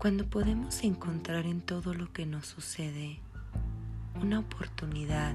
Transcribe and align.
Cuando 0.00 0.24
podemos 0.24 0.82
encontrar 0.82 1.44
en 1.44 1.60
todo 1.60 1.92
lo 1.92 2.10
que 2.10 2.24
nos 2.24 2.46
sucede 2.46 3.20
una 4.18 4.38
oportunidad, 4.38 5.34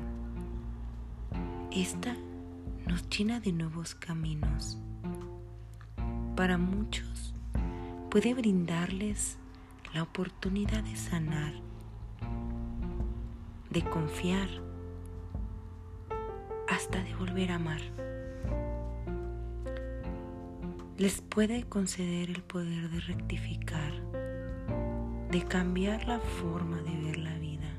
esta 1.71 2.15
nos 2.87 3.07
llena 3.07 3.39
de 3.39 3.51
nuevos 3.51 3.93
caminos. 3.93 4.79
Para 6.35 6.57
muchos 6.57 7.35
puede 8.09 8.33
brindarles 8.33 9.37
la 9.93 10.01
oportunidad 10.01 10.83
de 10.83 10.95
sanar, 10.95 11.53
de 13.69 13.83
confiar, 13.83 14.49
hasta 16.67 17.03
de 17.03 17.13
volver 17.13 17.51
a 17.51 17.55
amar. 17.57 17.81
Les 20.97 21.21
puede 21.21 21.65
conceder 21.65 22.31
el 22.31 22.41
poder 22.41 22.89
de 22.89 22.99
rectificar 23.01 24.04
de 25.35 25.43
cambiar 25.43 26.07
la 26.07 26.21
forma 26.21 26.81
de 26.81 26.95
ver 26.95 27.17
la 27.17 27.37
vida. 27.39 27.69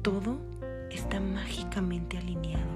Todo 0.00 0.38
está 0.88 1.18
mágicamente 1.18 2.16
alineado 2.16 2.70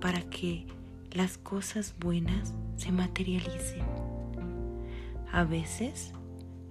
para 0.00 0.22
que 0.22 0.66
las 1.12 1.36
cosas 1.36 1.94
buenas 2.00 2.54
se 2.76 2.90
materialicen. 2.90 3.84
A 5.30 5.44
veces 5.44 6.14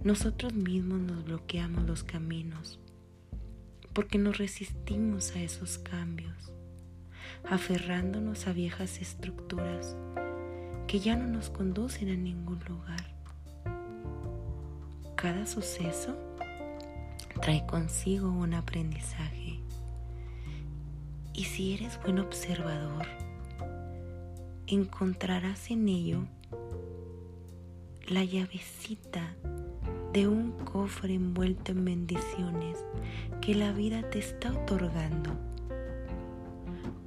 nosotros 0.04 0.56
mismos 0.56 1.00
nos 1.00 1.24
bloqueamos 1.26 1.84
los 1.84 2.04
caminos 2.04 2.80
porque 3.94 4.18
nos 4.18 4.40
resistimos 4.40 5.36
a 5.36 5.44
esos 5.44 5.78
cambios, 5.78 6.52
aferrándonos 7.48 8.48
a 8.48 8.54
viejas 8.54 9.00
estructuras 9.00 9.96
que 10.88 11.00
ya 11.00 11.16
no 11.16 11.28
nos 11.28 11.52
conducen 11.52 12.10
a 12.10 12.16
ningún 12.16 12.60
lugar. 12.68 13.19
Cada 15.22 15.46
suceso 15.46 16.16
trae 17.42 17.66
consigo 17.66 18.32
un 18.32 18.54
aprendizaje. 18.54 19.60
Y 21.34 21.44
si 21.44 21.74
eres 21.74 22.00
buen 22.02 22.20
observador, 22.20 23.06
encontrarás 24.66 25.72
en 25.72 25.90
ello 25.90 26.26
la 28.08 28.24
llavecita 28.24 29.36
de 30.14 30.30
un 30.30 30.54
cofre 30.54 31.16
envuelto 31.16 31.74
en 31.74 31.84
bendiciones 31.84 32.78
que 33.42 33.56
la 33.56 33.74
vida 33.74 34.10
te 34.10 34.20
está 34.20 34.54
otorgando. 34.54 35.32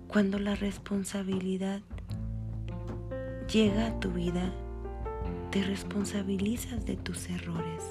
Cuando 0.06 0.38
la 0.38 0.54
responsabilidad 0.54 1.80
llega 3.50 3.86
a 3.86 4.00
tu 4.00 4.10
vida, 4.10 4.52
te 5.50 5.62
responsabilizas 5.62 6.84
de 6.84 6.96
tus 6.96 7.30
errores 7.30 7.82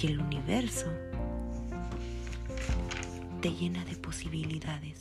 y 0.00 0.06
el 0.06 0.20
universo 0.20 0.86
te 3.40 3.50
llena 3.50 3.84
de 3.84 3.96
posibilidades 3.96 5.00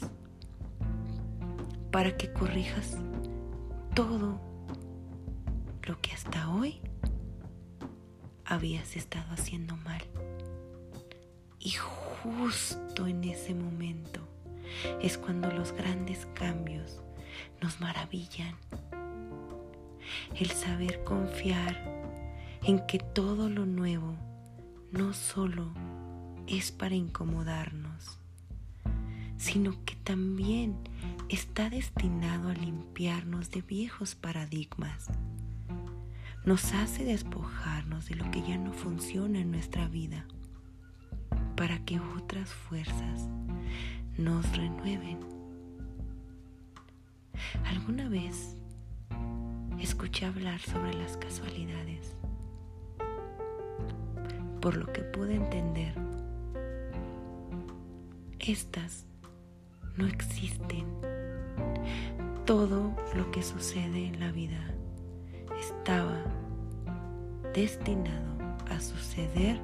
para 1.92 2.16
que 2.18 2.32
corrijas 2.34 2.98
todo 3.94 4.40
lo 5.84 6.02
que 6.02 6.12
hasta 6.12 6.50
hoy 6.50 6.80
habías 8.46 8.96
estado 8.96 9.32
haciendo 9.32 9.76
mal. 9.78 10.04
Y 11.60 11.72
justo 11.72 13.08
en 13.08 13.24
ese 13.24 13.56
momento 13.56 14.20
es 15.02 15.18
cuando 15.18 15.50
los 15.52 15.72
grandes 15.72 16.28
cambios 16.34 17.02
nos 17.62 17.80
maravillan. 17.80 18.56
El 20.36 20.52
saber 20.52 21.04
confiar 21.04 21.76
en 22.64 22.86
que 22.86 23.00
todo 23.00 23.50
lo 23.50 23.66
nuevo 23.66 24.16
no 24.92 25.14
solo 25.14 25.74
es 26.48 26.72
para 26.72 26.96
incomodarnos, 26.96 28.20
sino 29.38 29.84
que 29.86 29.96
también 29.96 30.78
está 31.30 31.70
destinado 31.70 32.50
a 32.50 32.54
limpiarnos 32.54 33.52
de 33.52 33.62
viejos 33.62 34.16
paradigmas. 34.16 35.08
Nos 36.46 36.74
hace 36.74 37.04
despojarnos 37.04 38.08
de 38.08 38.16
lo 38.16 38.30
que 38.32 38.42
ya 38.42 38.58
no 38.58 38.72
funciona 38.72 39.40
en 39.40 39.52
nuestra 39.52 39.88
vida 39.88 40.26
para 41.56 41.84
que 41.86 42.00
otras 42.00 42.54
fuerzas 42.54 43.28
nos 44.18 44.56
renueven. 44.56 45.20
¿Alguna 47.66 48.08
vez 48.10 48.56
escuché 49.80 50.26
hablar 50.26 50.60
sobre 50.62 50.94
las 50.94 51.18
casualidades? 51.18 52.15
Por 54.66 54.78
lo 54.78 54.92
que 54.92 55.04
pude 55.04 55.36
entender, 55.36 55.94
estas 58.40 59.06
no 59.96 60.08
existen. 60.08 60.88
Todo 62.48 62.96
lo 63.16 63.30
que 63.30 63.44
sucede 63.44 64.08
en 64.08 64.20
la 64.20 64.32
vida 64.32 64.74
estaba 65.60 66.20
destinado 67.54 68.40
a 68.68 68.80
suceder 68.80 69.62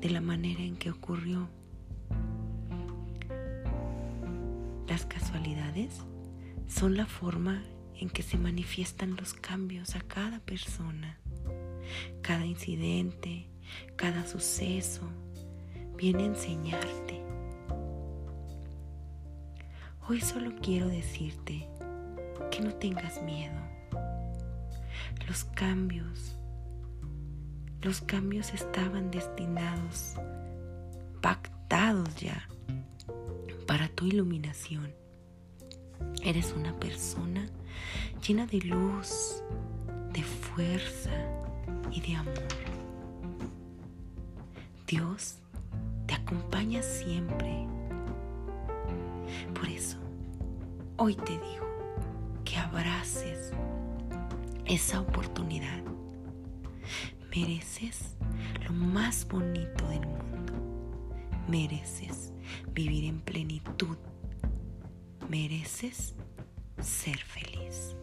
de 0.00 0.10
la 0.10 0.20
manera 0.20 0.62
en 0.62 0.74
que 0.74 0.90
ocurrió. 0.90 1.48
Las 4.88 5.06
casualidades 5.06 6.00
son 6.66 6.96
la 6.96 7.06
forma 7.06 7.62
en 7.94 8.10
que 8.10 8.24
se 8.24 8.38
manifiestan 8.38 9.14
los 9.14 9.34
cambios 9.34 9.94
a 9.94 10.00
cada 10.00 10.40
persona. 10.40 11.20
Cada 12.22 12.44
incidente, 12.44 13.46
cada 13.96 14.26
suceso 14.26 15.02
viene 15.96 16.24
a 16.24 16.26
enseñarte. 16.26 17.22
Hoy 20.08 20.20
solo 20.20 20.52
quiero 20.62 20.88
decirte 20.88 21.68
que 22.50 22.60
no 22.60 22.72
tengas 22.74 23.22
miedo. 23.22 23.54
Los 25.26 25.44
cambios, 25.44 26.36
los 27.82 28.00
cambios 28.02 28.54
estaban 28.54 29.10
destinados, 29.10 30.14
pactados 31.20 32.14
ya 32.16 32.48
para 33.66 33.88
tu 33.88 34.06
iluminación. 34.06 34.92
Eres 36.22 36.52
una 36.56 36.78
persona 36.78 37.46
llena 38.26 38.46
de 38.46 38.58
luz, 38.60 39.42
de 40.12 40.22
fuerza 40.22 41.10
y 41.90 42.00
de 42.00 42.14
amor. 42.14 42.75
Dios 44.86 45.38
te 46.06 46.14
acompaña 46.14 46.80
siempre. 46.80 47.66
Por 49.52 49.68
eso, 49.68 49.98
hoy 50.96 51.16
te 51.16 51.32
digo 51.32 51.66
que 52.44 52.56
abraces 52.56 53.52
esa 54.64 55.00
oportunidad. 55.00 55.82
Mereces 57.34 58.16
lo 58.64 58.72
más 58.72 59.26
bonito 59.26 59.88
del 59.88 60.06
mundo. 60.06 60.52
Mereces 61.48 62.32
vivir 62.72 63.06
en 63.06 63.20
plenitud. 63.20 63.96
Mereces 65.28 66.14
ser 66.80 67.18
feliz. 67.18 67.96